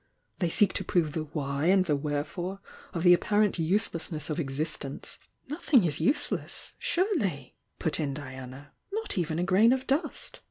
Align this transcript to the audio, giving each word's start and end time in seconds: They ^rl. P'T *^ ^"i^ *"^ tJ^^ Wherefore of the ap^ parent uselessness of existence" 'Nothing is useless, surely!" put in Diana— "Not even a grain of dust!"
They 0.39 0.47
^rl. 0.47 0.49
P'T 0.67 0.83
*^ 0.85 0.87
^"i^ 0.95 1.31
*"^ 1.83 1.85
tJ^^ 1.85 1.99
Wherefore 2.01 2.59
of 2.91 3.03
the 3.03 3.15
ap^ 3.15 3.21
parent 3.21 3.59
uselessness 3.59 4.31
of 4.31 4.39
existence" 4.39 5.19
'Nothing 5.47 5.83
is 5.83 6.01
useless, 6.01 6.73
surely!" 6.79 7.55
put 7.77 7.99
in 7.99 8.15
Diana— 8.15 8.71
"Not 8.91 9.19
even 9.19 9.37
a 9.37 9.43
grain 9.43 9.71
of 9.71 9.85
dust!" 9.85 10.39